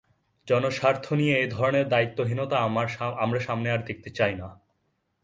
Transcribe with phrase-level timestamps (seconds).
[0.47, 2.57] জনস্বার্থ নিয়ে এ ধরনের দায়িত্বহীনতা
[3.19, 4.47] আমরা সামনে আর দেখতে চাই না।